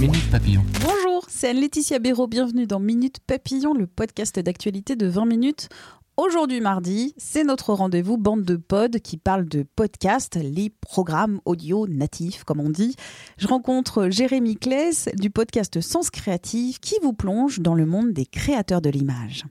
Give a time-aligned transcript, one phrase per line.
[0.00, 0.62] Minute Papillon.
[0.82, 2.26] Bonjour, c'est Anne-Laetitia Béraud.
[2.26, 5.68] Bienvenue dans Minute Papillon, le podcast d'actualité de 20 minutes.
[6.16, 11.86] Aujourd'hui mardi, c'est notre rendez-vous bande de pod qui parle de podcast, les programmes audio
[11.86, 12.96] natifs comme on dit.
[13.36, 18.24] Je rencontre Jérémy Kless du podcast Sens Créatif qui vous plonge dans le monde des
[18.24, 19.44] créateurs de l'image.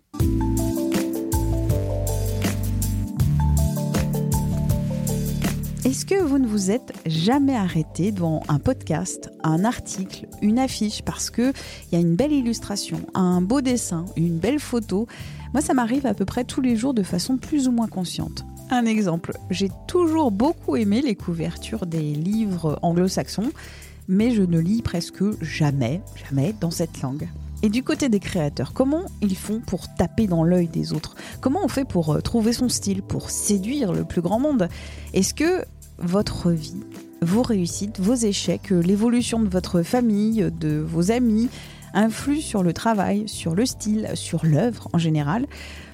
[6.00, 11.02] Est-ce que vous ne vous êtes jamais arrêté devant un podcast, un article, une affiche
[11.02, 15.08] parce que il y a une belle illustration, un beau dessin, une belle photo?
[15.52, 18.46] Moi, ça m'arrive à peu près tous les jours de façon plus ou moins consciente.
[18.70, 23.52] Un exemple, j'ai toujours beaucoup aimé les couvertures des livres anglo-saxons,
[24.08, 27.28] mais je ne lis presque jamais, jamais dans cette langue.
[27.62, 31.18] Et du côté des créateurs, comment ils font pour taper dans l'œil des autres?
[31.42, 34.70] Comment on fait pour euh, trouver son style, pour séduire le plus grand monde?
[35.14, 35.66] Est-ce que
[36.02, 36.84] votre vie,
[37.22, 41.50] vos réussites, vos échecs, l'évolution de votre famille, de vos amis,
[41.94, 45.48] influent sur le travail, sur le style, sur l'œuvre en général.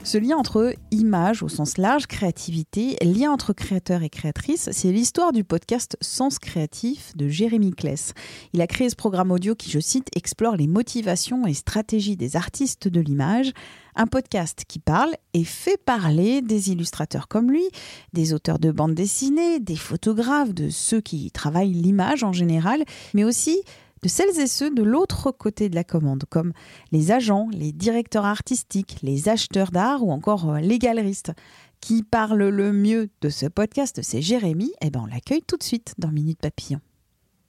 [0.06, 5.32] Ce lien entre image au sens large, créativité, lien entre créateur et créatrice, c'est l'histoire
[5.32, 8.14] du podcast Sens créatif de Jérémy Kless.
[8.54, 12.36] Il a créé ce programme audio qui, je cite, explore les motivations et stratégies des
[12.36, 13.52] artistes de l'image.
[13.96, 17.68] Un podcast qui parle et fait parler des illustrateurs comme lui,
[18.14, 22.84] des auteurs de bandes dessinées, des photographes, de ceux qui travaillent l'image en général,
[23.16, 23.60] mais aussi
[24.06, 26.54] de celles et ceux de l'autre côté de la commande, comme
[26.92, 31.34] les agents, les directeurs artistiques, les acheteurs d'art ou encore euh, les galeristes.
[31.82, 34.72] Qui parle le mieux de ce podcast, c'est Jérémy.
[34.82, 36.82] Eh ben on l'accueille tout de suite dans Minute Papillon.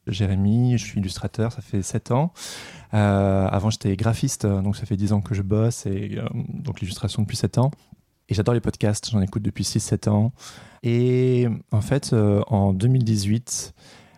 [0.06, 2.32] Jérémy, je suis illustrateur, ça fait 7 ans.
[2.94, 6.80] Euh, avant, j'étais graphiste, donc ça fait 10 ans que je bosse, et euh, donc
[6.80, 7.70] l'illustration depuis 7 ans.
[8.30, 10.32] Et j'adore les podcasts, j'en écoute depuis 6-7 ans.
[10.82, 13.74] Et en fait, en 2018,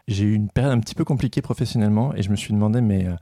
[0.08, 3.06] j'ai eu une période un petit peu compliquée professionnellement et je me suis demandé, mais
[3.06, 3.12] euh,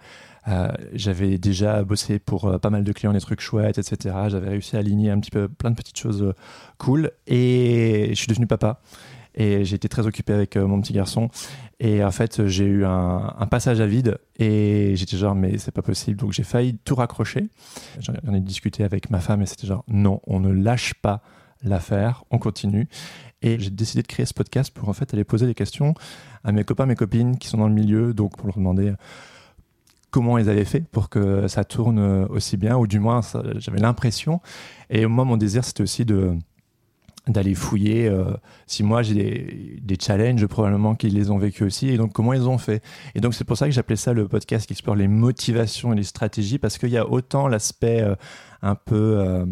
[0.49, 4.15] euh, j'avais déjà bossé pour euh, pas mal de clients, des trucs chouettes, etc.
[4.29, 6.33] J'avais réussi à aligner un petit peu plein de petites choses
[6.79, 8.81] cool et je suis devenu papa.
[9.39, 11.29] Et j'ai été très occupé avec mon petit garçon.
[11.79, 14.17] Et en fait, j'ai eu un, un, passage à vide.
[14.39, 16.17] Et j'étais genre, mais c'est pas possible.
[16.17, 17.51] Donc j'ai failli tout raccrocher.
[17.99, 21.21] J'en ai discuté avec ma femme et c'était genre, non, on ne lâche pas
[21.63, 22.89] l'affaire, on continue.
[23.43, 25.95] Et j'ai décidé de créer ce podcast pour en fait aller poser des questions
[26.45, 28.95] à mes copains, mes copines qui sont dans le milieu, donc pour leur demander
[30.11, 31.99] comment ils avaient fait pour que ça tourne
[32.31, 33.21] aussi bien, ou du moins
[33.57, 34.41] j'avais l'impression.
[34.89, 36.39] Et moi, mon désir, c'était aussi de
[37.29, 38.25] d'aller fouiller euh,
[38.67, 42.33] si moi j'ai des, des, challenges probablement qu'ils les ont vécus aussi et donc comment
[42.33, 42.85] ils ont fait
[43.15, 45.97] et donc c'est pour ça que j'appelais ça le podcast qui explore les motivations et
[45.97, 48.15] les stratégies parce qu'il y a autant l'aspect euh,
[48.63, 49.45] un peu euh,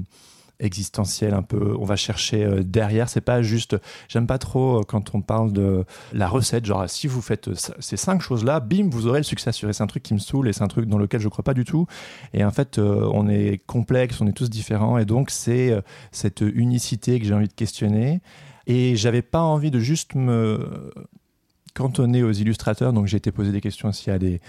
[0.65, 3.09] existentiel un peu on va chercher euh, derrière.
[3.09, 3.77] C'est pas juste
[4.09, 6.65] j'aime pas trop euh, quand on parle de la recette.
[6.65, 9.73] Genre si vous faites euh, ces cinq choses là bim vous aurez le succès assuré.
[9.73, 11.55] C'est un truc qui me saoule et c'est un truc dans lequel je crois pas
[11.55, 11.87] du tout.
[12.33, 14.99] Et en fait on est complexe on est tous différents.
[14.99, 15.79] Et donc c'est
[16.13, 18.21] cette unicité que j'ai envie de questionner.
[18.67, 20.91] Et j'avais pas envie de juste me
[21.75, 24.41] cantonné aux illustrateurs, donc j'ai été posé des questions aussi à des,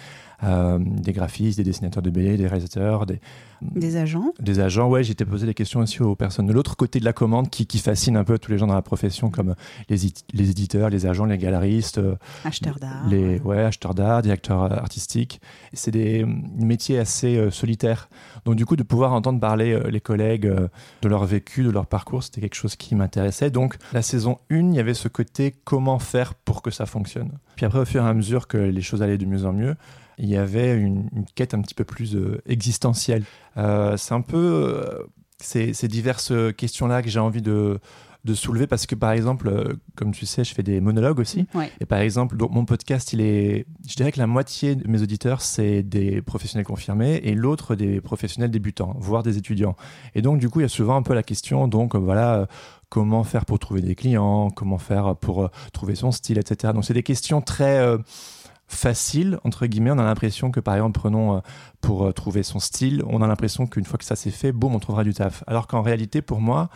[0.44, 3.20] euh, des graphistes, des dessinateurs de BD, des réalisateurs, des,
[3.62, 4.34] des agents.
[4.40, 7.14] Des agents, ouais, été posé des questions aussi aux personnes de l'autre côté de la
[7.14, 9.56] commande qui, qui fascinent un peu tous les gens dans la profession, comme
[9.90, 9.98] les,
[10.34, 15.40] les éditeurs, les agents, les galeristes, euh, acheteurs d'art, les ouais, acheteurs d'art, directeurs artistiques.
[15.74, 16.26] C'est des
[16.58, 18.10] métiers assez euh, solitaires.
[18.46, 22.24] Donc du coup, de pouvoir entendre parler les collègues de leur vécu, de leur parcours,
[22.24, 23.50] c'était quelque chose qui m'intéressait.
[23.50, 27.32] Donc la saison 1, il y avait ce côté comment faire pour que ça fonctionne
[27.56, 29.76] puis après, au fur et à mesure que les choses allaient de mieux en mieux,
[30.18, 33.24] il y avait une, quête un petit peu plus euh, existentielle.
[33.58, 35.04] Euh, c'est un peu euh,
[35.40, 37.80] ces, diverses questions-là que j'ai envie de,
[38.24, 41.46] de soulever parce que par exemple, comme tu sais, je fais des monologues aussi.
[41.80, 45.02] Et par exemple, donc, mon podcast, il est, je dirais que la moitié de mes
[45.02, 49.76] auditeurs, c'est des professionnels confirmés et l'autre des professionnels débutants, voire des étudiants.
[50.16, 52.48] Et donc, du coup, il y a souvent un peu la question, donc voilà,
[52.90, 56.74] comment faire pour trouver des clients, comment faire pour trouver son style, etc.
[56.74, 57.98] Donc c'est des questions très
[58.68, 59.92] euh, faciles, entre guillemets.
[59.92, 61.40] On a l'impression que, par exemple, prenons euh,
[61.82, 64.80] pour trouver son style, on a l'impression qu'une fois que ça s'est fait, boum, on
[64.80, 65.44] trouvera du taf.
[65.48, 66.70] Alors qu'en réalité, pour moi,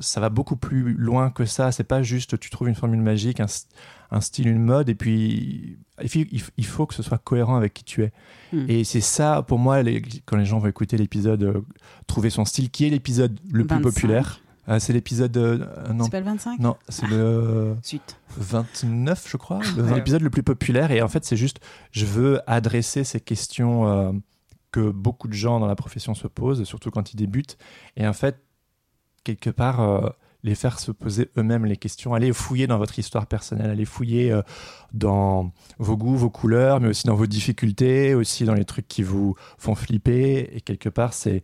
[0.00, 1.70] ça va beaucoup plus loin que ça.
[1.70, 6.66] C'est pas juste tu trouves une formule magique, un, style, une mode, et puis il
[6.66, 8.12] faut, que ce soit cohérent avec qui tu es.
[8.52, 8.64] Hmm.
[8.68, 9.82] Et c'est ça, pour moi,
[10.24, 11.62] quand les gens vont écouter l'épisode
[12.08, 14.40] Trouver son style, qui est l'épisode le plus populaire.
[14.68, 15.36] Euh, c'est l'épisode.
[15.36, 16.04] Euh, non.
[16.04, 17.76] C'est pas le 25 Non, c'est le.
[17.82, 18.18] Suite.
[18.36, 19.60] 29, je crois.
[19.94, 20.90] L'épisode le plus populaire.
[20.90, 21.60] Et en fait, c'est juste.
[21.92, 24.12] Je veux adresser ces questions euh,
[24.72, 27.56] que beaucoup de gens dans la profession se posent, surtout quand ils débutent.
[27.96, 28.42] Et en fait,
[29.24, 30.14] quelque part
[30.46, 34.32] les faire se poser eux-mêmes les questions, aller fouiller dans votre histoire personnelle, aller fouiller
[34.32, 34.42] euh,
[34.94, 39.02] dans vos goûts, vos couleurs, mais aussi dans vos difficultés, aussi dans les trucs qui
[39.02, 40.48] vous font flipper.
[40.54, 41.42] Et quelque part, c'est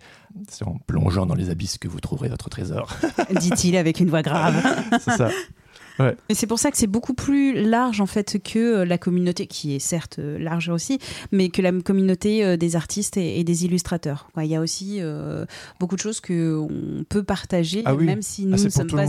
[0.65, 2.89] en plongeant dans les abysses que vous trouverez votre trésor.
[3.41, 4.63] Dit-il avec une voix grave.
[5.01, 5.31] c'est ça.
[6.29, 9.47] Et c'est pour ça que c'est beaucoup plus large en fait que euh, la communauté,
[9.47, 10.99] qui est certes euh, large aussi,
[11.31, 14.29] mais que la communauté euh, des artistes et, des illustrateurs.
[14.39, 15.01] Il y a aussi
[15.81, 16.69] beaucoup de choses qu'on
[17.09, 19.05] peut partager, ah même si nous, ah, ne, sommes pas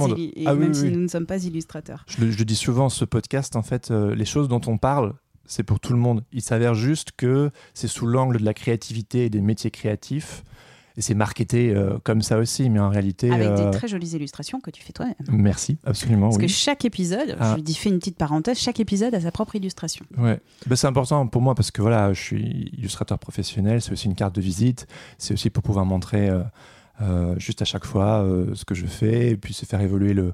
[0.46, 2.06] ah même si nous ne sommes pas illustrateurs.
[2.08, 5.14] Je le, dis souvent, ce podcast, en fait, les choses dont on parle,
[5.46, 6.24] c'est pour tout le monde.
[6.32, 10.44] Il s'avère juste que c'est sous l'angle de la créativité et des métiers créatifs
[10.96, 13.32] et c'est marketé euh, comme ça aussi, mais en réalité.
[13.32, 15.16] Avec des euh, très jolies illustrations que tu fais toi-même.
[15.30, 16.30] Merci, absolument.
[16.30, 17.56] Parce que chaque épisode, ah.
[17.58, 20.06] je dis fais une petite parenthèse, chaque épisode a sa propre illustration.
[20.18, 24.06] Ouais, ben, c'est important pour moi parce que voilà, je suis illustrateur professionnel, c'est aussi
[24.06, 24.88] une carte de visite,
[25.18, 26.30] c'est aussi pour pouvoir montrer
[27.02, 28.24] euh, juste à chaque fois
[28.54, 30.34] ce que je fais et puis se faire évoluer le,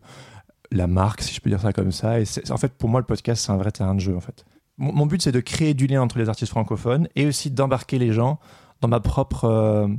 [0.72, 2.20] la marque, si je peux dire ça comme ça.
[2.20, 4.44] Et en fait, pour moi, le podcast, c'est un vrai terrain de jeu en fait.
[4.78, 8.12] mon but, c'est de créer du lien entre les artistes francophones et aussi d'embarquer les
[8.12, 8.40] gens
[8.82, 9.90] dans ma propre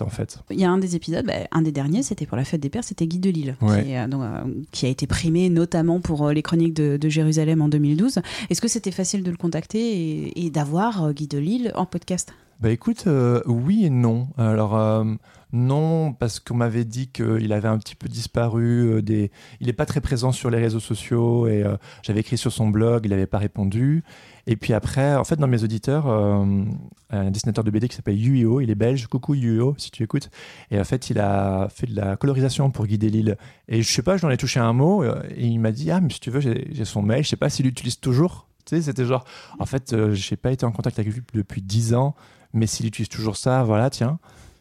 [0.00, 0.38] en fait.
[0.50, 2.68] Il y a un des épisodes, bah, un des derniers, c'était pour la fête des
[2.68, 6.42] pères, c'était Guy Delisle, qui, euh, euh, qui, a été primé notamment pour euh, les
[6.42, 8.20] chroniques de, Jérusalem en 2012.
[8.48, 12.32] Est-ce que c'était facile de le contacter et, d'avoir Guy Delisle en podcast?
[12.62, 13.08] Bah écoute,
[13.46, 14.28] oui et non.
[14.38, 15.04] Alors
[15.52, 19.02] non, parce qu'on m'avait dit qu'il avait un petit peu disparu.
[19.02, 19.32] des...
[19.60, 21.64] Il n'est pas très présent sur les réseaux sociaux et
[22.02, 24.04] j'avais écrit sur son blog, il n'avait pas répondu.
[24.46, 26.64] Et puis après, en fait, dans mes auditeurs, euh,
[27.10, 29.06] un dessinateur de BD qui s'appelle Yuio, il est belge.
[29.06, 30.30] Coucou Yuio, si tu écoutes.
[30.70, 33.36] Et en fait, il a fait de la colorisation pour guider l'île.
[33.68, 36.00] Et je sais pas, je ai touché un mot euh, et il m'a dit Ah,
[36.00, 37.22] mais si tu veux, j'ai son mail.
[37.22, 38.48] Je sais pas s'il l'utilise toujours.
[38.64, 39.24] Tu sais, c'était genre,
[39.58, 42.14] en fait, euh, je n'ai pas été en contact avec lui depuis 10 ans,
[42.52, 44.18] mais s'il utilise toujours ça, voilà, tiens.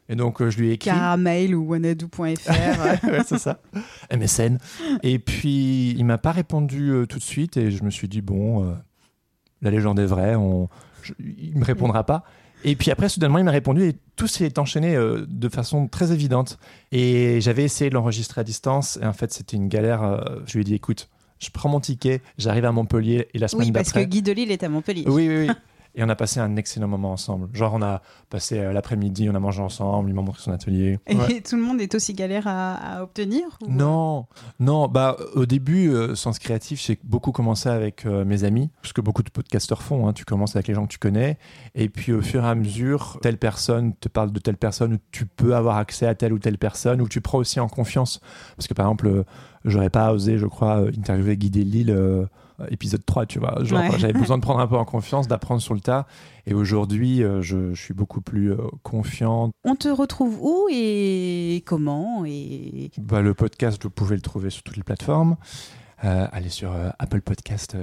[0.09, 0.89] Et donc, je lui ai écrit.
[0.89, 2.19] Caramel ou wanadoo.fr.
[3.07, 3.61] ouais, c'est ça.
[4.13, 4.57] MSN.
[5.03, 8.75] Et puis, il m'a pas répondu tout de suite et je me suis dit, bon,
[9.61, 10.69] la légende est vraie, on,
[11.19, 12.23] il me répondra pas.
[12.63, 16.11] Et puis après, soudainement, il m'a répondu et tout s'est enchaîné euh, de façon très
[16.11, 16.59] évidente.
[16.91, 20.03] Et j'avais essayé de l'enregistrer à distance et en fait, c'était une galère.
[20.03, 21.09] Euh, je lui ai dit, écoute,
[21.39, 23.79] je prends mon ticket, j'arrive à Montpellier et la semaine d'après.
[23.79, 25.05] Oui, parce que Guy Delisle est à Montpellier.
[25.07, 25.51] Oui, oui, oui.
[25.95, 27.49] Et on a passé un excellent moment ensemble.
[27.53, 30.99] Genre, on a passé euh, l'après-midi, on a mangé ensemble, il m'a montré son atelier.
[31.07, 34.27] Et tout le monde est aussi galère à, obtenir Non,
[34.59, 34.87] non.
[34.87, 39.01] Bah, au début, euh, Sens Créatif, j'ai beaucoup commencé avec euh, mes amis, ce que
[39.01, 40.07] beaucoup de podcasteurs font.
[40.07, 40.13] Hein.
[40.13, 41.37] Tu commences avec les gens que tu connais.
[41.75, 44.97] Et puis, au fur et à mesure, telle personne te parle de telle personne, ou
[45.11, 48.21] tu peux avoir accès à telle ou telle personne, ou tu prends aussi en confiance.
[48.55, 49.25] Parce que, par exemple,
[49.65, 52.27] j'aurais pas osé, je crois, interviewer Guy Lille
[52.69, 53.55] épisode 3, tu vois.
[53.63, 56.05] J'avais besoin de prendre un peu en confiance, d'apprendre sur le tas.
[56.47, 59.51] Et aujourd'hui, euh, je, suis beaucoup plus euh, confiant.
[59.63, 62.91] On te retrouve où et comment et...
[62.97, 65.35] Bah, le podcast, vous pouvez le trouver sur toutes les plateformes.
[66.03, 67.77] Euh, allez sur Apple Podcast.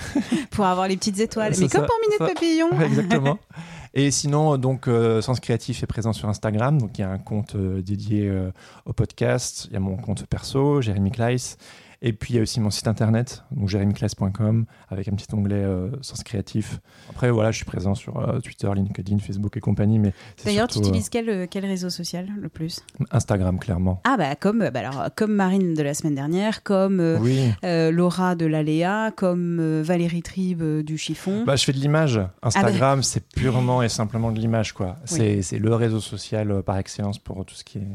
[0.50, 1.52] Pour avoir les petites étoiles.
[1.58, 2.70] Mais comme pour Minute Papillon.
[2.80, 3.38] exactement.
[3.94, 4.88] Et sinon, donc,
[5.20, 6.80] Sens Créatif est présent sur Instagram.
[6.80, 8.32] Donc, il y a un compte dédié
[8.86, 9.66] au podcast.
[9.70, 11.58] Il y a mon compte perso, Jérémy Kleiss.
[12.02, 15.56] Et puis il y a aussi mon site internet, donc jérémyclasse.com, avec un petit onglet
[15.56, 16.80] euh, Sens Créatif.
[17.10, 19.98] Après, voilà, je suis présent sur euh, Twitter, LinkedIn, Facebook et compagnie.
[19.98, 20.14] Mais
[20.44, 22.80] D'ailleurs, tu utilises euh, quel, quel réseau social le plus?
[23.10, 24.00] Instagram, clairement.
[24.04, 27.02] Ah, bah comme, bah, alors, comme Marine de la semaine dernière, comme
[27.62, 31.44] Laura de l'Aléa, comme Valérie Tribe du Chiffon.
[31.44, 32.18] Bah, je fais de l'image.
[32.42, 33.02] Instagram, ah, bah.
[33.02, 34.72] c'est purement et simplement de l'image.
[34.72, 34.96] quoi.
[35.04, 37.88] C'est le réseau social par excellence pour tout ce qui est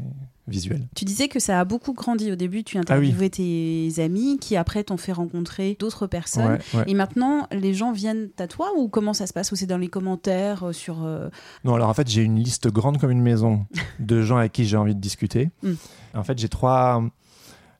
[0.48, 0.88] visuel.
[0.94, 4.56] Tu disais que ça a beaucoup grandi au début, tu ah interviewais tes amis qui
[4.56, 6.58] après t'ont fait rencontrer d'autres personnes.
[6.86, 9.52] Et maintenant, les gens viennent à toi ou comment ça se passe?
[9.52, 11.04] Ou c'est dans les commentaires euh, sur...
[11.04, 11.28] Euh,
[11.64, 13.66] non, alors en fait, j'ai une liste grande comme une maison
[14.00, 15.50] de gens avec qui j'ai envie de discuter.
[15.62, 15.74] Hmm.
[16.14, 17.02] En fait, j'ai trois,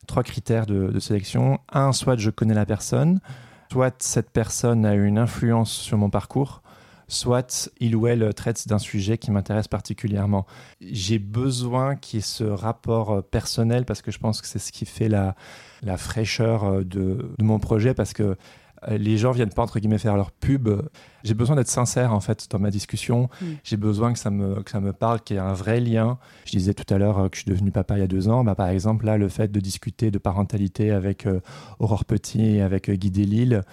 [0.05, 1.59] trois critères de, de sélection.
[1.71, 3.19] Un, soit je connais la personne,
[3.71, 6.61] soit cette personne a une influence sur mon parcours
[7.07, 10.45] soit il ou elle traite d'un sujet qui m'intéresse particulièrement.
[10.81, 14.59] J'ai besoin qu'il y ait ce rapport euh, personnel parce que je pense que c'est
[14.59, 15.35] ce qui fait la,
[15.83, 18.35] la fraîcheur euh, de, de, mon projet parce que
[18.87, 20.69] euh, les gens viennent pas entre guillemets faire leur pub.
[21.23, 23.29] J'ai besoin d'être sincère en fait dans ma discussion.
[23.41, 23.45] Mm.
[23.63, 26.19] J'ai besoin que ça me que ça me parle, qu'il y ait un vrai lien.
[26.45, 28.43] Je disais tout à l'heure que je suis devenu papa il y a deux ans.
[28.43, 31.25] Bah, par exemple là, le fait de discuter de parentalité avec
[31.79, 33.63] Aurore Petit et avec Guy Delisle,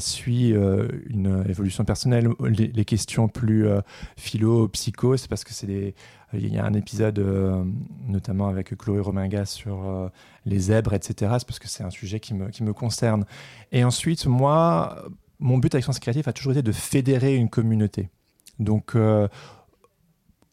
[0.00, 2.28] suit euh, une évolution personnelle.
[2.40, 3.80] Les, questions plus euh,
[4.16, 5.94] philo, psycho, c'est parce que c'est des.
[6.34, 7.62] Il y a un épisode euh,
[8.06, 10.10] notamment avec Chloé Rominga sur
[10.46, 11.14] les zèbres, etc.
[11.38, 13.26] C'est parce que c'est un sujet qui me, qui me concerne.
[13.70, 15.04] Et ensuite, moi,
[15.38, 18.08] mon but avec Sens Créatif a toujours été de fédérer une communauté.
[18.58, 18.96] Donc,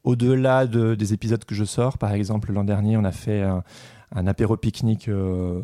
[0.03, 3.63] au-delà de, des épisodes que je sors, par exemple, l'an dernier, on a fait un,
[4.15, 5.61] un apéro pique-nique euh,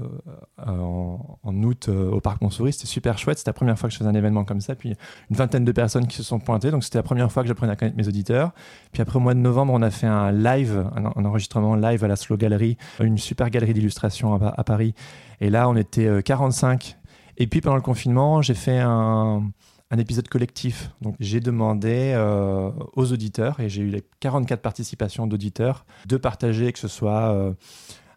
[0.58, 2.74] en, août au parc Montsouris.
[2.74, 3.38] C'était super chouette.
[3.38, 4.76] C'était la première fois que je faisais un événement comme ça.
[4.76, 4.90] Puis
[5.30, 6.72] une vingtaine de personnes qui se sont pointées.
[6.72, 8.52] Donc c'était la première fois que j'apprenais à connaître mes auditeurs.
[8.92, 12.08] Puis après au mois de novembre, on a fait un live, un, enregistrement live à
[12.08, 14.94] la Slow Gallery, une super galerie d'illustration à, Paris.
[15.42, 16.98] Et là, on était 45.
[17.38, 19.52] Et puis pendant le confinement, j'ai fait un
[20.00, 20.92] épisode collectif.
[21.02, 26.72] Donc j'ai demandé euh, aux auditeurs, et j'ai eu les 44 participations d'auditeurs, de partager
[26.72, 27.54] que ce soit euh,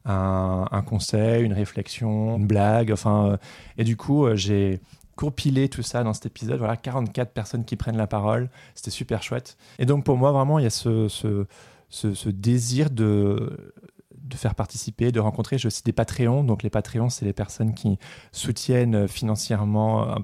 [0.05, 3.33] un, conseil, une réflexion, une blague, enfin...
[3.33, 3.37] Euh,
[3.77, 4.81] et du coup, j'ai
[5.17, 6.59] compilé tout ça dans cet épisode.
[6.59, 8.49] Voilà, 44 personnes qui prennent la parole.
[8.75, 9.57] C'était super chouette.
[9.79, 11.45] Et donc pour moi, vraiment, il y a ce, ce,
[11.91, 13.73] ce, désir de
[14.15, 15.57] de faire participer, de rencontrer.
[15.57, 16.45] J'ai aussi des Patreons.
[16.45, 17.99] Donc les Patreons, c'est les personnes qui
[18.31, 20.19] soutiennent financièrement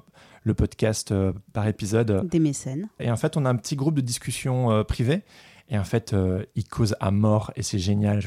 [0.44, 2.28] le podcast euh, par épisode.
[2.28, 2.88] Des mécènes.
[3.00, 5.22] Et en fait, on a un petit groupe de discussion euh, privée.
[5.68, 8.20] Et en fait, euh, ils causent à mort et c'est génial.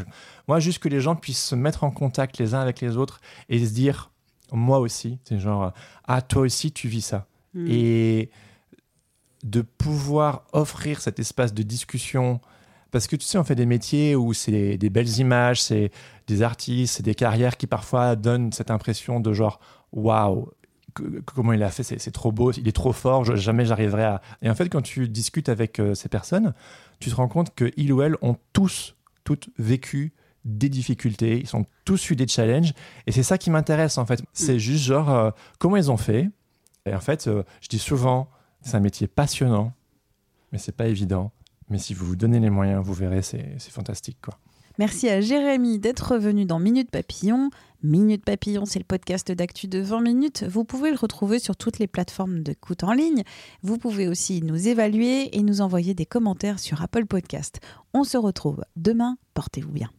[0.47, 3.21] Moi, juste que les gens puissent se mettre en contact les uns avec les autres
[3.49, 4.11] et se dire,
[4.51, 5.73] moi aussi, c'est genre,
[6.05, 7.27] ah, toi aussi, tu vis ça.
[7.53, 7.67] Hmm.
[7.69, 8.31] Et
[9.43, 12.41] de pouvoir offrir cet espace de discussion,
[12.91, 15.91] parce que tu sais, on fait des métiers où c'est des belles images, c'est
[16.25, 19.59] des artistes, c'est des carrières qui parfois donnent cette impression de genre,
[19.91, 20.49] waouh,
[21.25, 24.21] comment il a fait, c'est trop beau, il est trop fort, jamais j'arriverai à.
[24.41, 26.53] Et en fait, quand tu discutes avec euh, ces personnes,
[26.99, 30.13] tu te rends compte qu'ils ou elles ont tous, toutes vécu
[30.45, 32.73] des difficultés, ils ont tous eu des challenges,
[33.05, 34.21] et c'est ça qui m'intéresse en fait.
[34.33, 34.59] C'est mm.
[34.59, 36.29] juste genre euh, comment ils ont fait.
[36.85, 38.29] Et en fait, euh, je dis souvent,
[38.61, 39.73] c'est un métier passionnant,
[40.51, 41.31] mais c'est pas évident.
[41.69, 44.39] Mais si vous vous donnez les moyens, vous verrez, c'est fantastique quoi.
[44.79, 47.49] Merci à Jérémy d'être revenu dans Minute Papillon.
[47.81, 50.43] Minute Papillon, c'est le podcast d'actu de 20 minutes.
[50.43, 53.23] Vous pouvez le retrouver sur toutes les plateformes d'écoute en ligne.
[53.63, 57.59] Vous pouvez aussi nous évaluer et nous envoyer des commentaires sur Apple Podcast.
[57.95, 59.17] On se retrouve demain.
[59.33, 59.89] Portez-vous bien.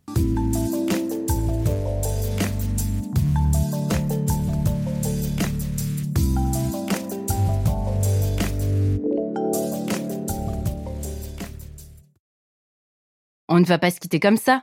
[13.48, 14.62] On ne va pas se quitter comme ça.